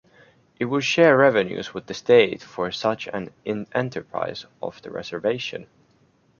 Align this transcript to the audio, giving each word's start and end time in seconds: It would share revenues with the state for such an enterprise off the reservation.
It 0.59 0.65
would 0.65 0.83
share 0.83 1.15
revenues 1.15 1.75
with 1.75 1.85
the 1.85 1.93
state 1.93 2.41
for 2.41 2.71
such 2.71 3.07
an 3.09 3.31
enterprise 3.45 4.47
off 4.59 4.81
the 4.81 4.89
reservation. 4.89 5.67